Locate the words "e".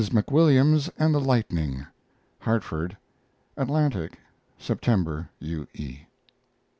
5.75-6.07